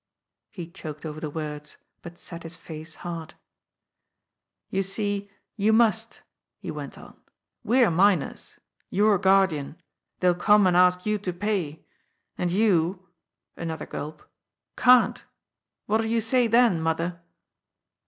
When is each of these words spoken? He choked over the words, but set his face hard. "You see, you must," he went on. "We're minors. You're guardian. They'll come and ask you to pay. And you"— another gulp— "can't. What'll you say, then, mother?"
He 0.49 0.65
choked 0.67 1.05
over 1.05 1.19
the 1.19 1.29
words, 1.29 1.77
but 2.01 2.17
set 2.17 2.41
his 2.41 2.55
face 2.55 2.95
hard. 3.05 3.35
"You 4.71 4.81
see, 4.81 5.29
you 5.55 5.71
must," 5.71 6.23
he 6.57 6.71
went 6.71 6.97
on. 6.97 7.17
"We're 7.63 7.91
minors. 7.91 8.57
You're 8.89 9.19
guardian. 9.19 9.79
They'll 10.19 10.33
come 10.33 10.65
and 10.65 10.75
ask 10.75 11.05
you 11.05 11.19
to 11.19 11.31
pay. 11.31 11.85
And 12.35 12.51
you"— 12.51 13.09
another 13.55 13.85
gulp— 13.85 14.27
"can't. 14.75 15.23
What'll 15.85 16.07
you 16.07 16.19
say, 16.19 16.47
then, 16.47 16.81
mother?" 16.81 17.21